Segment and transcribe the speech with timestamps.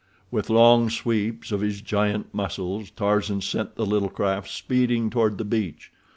[0.31, 5.45] With long sweeps of his giant muscles Tarzan sent the little craft speeding toward the
[5.45, 5.91] beach.